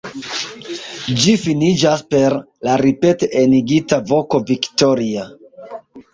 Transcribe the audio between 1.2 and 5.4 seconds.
Ĝi finiĝas per la ripete enigita voko „Viktoria!“.